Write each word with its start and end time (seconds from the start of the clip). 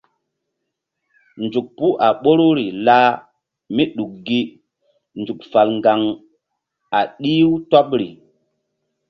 Nzuk 1.43 1.67
puh 1.77 1.95
a 2.05 2.07
ɓoruri 2.21 2.65
lah 2.85 3.07
míɗuk 3.75 4.11
gi 4.25 4.39
nzuk 5.21 5.39
fal 5.51 5.67
ŋgaŋ 5.79 6.01
a 6.97 6.99
ɗih-u 7.21 7.51
tɔbri. 7.69 8.07